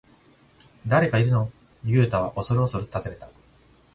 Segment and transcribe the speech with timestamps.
[0.87, 1.51] 「誰かいるの？」
[1.85, 3.29] ユウタはおそるおそる尋ねた。